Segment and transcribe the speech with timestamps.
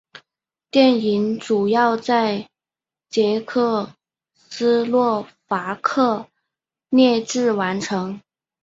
[0.71, 2.49] 电影主要在
[3.07, 3.93] 捷克
[4.33, 6.25] 斯洛伐克
[6.91, 8.19] 摄制完成。